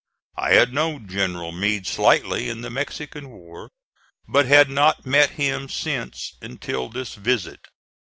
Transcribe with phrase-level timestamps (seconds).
[0.39, 3.69] I had known General Meade slightly in the Mexican war,
[4.27, 7.59] but had not met him since until this visit.